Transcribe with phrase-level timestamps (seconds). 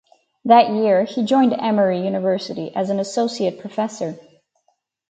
[0.45, 4.17] That year he joined Emory University as an Associate Professor.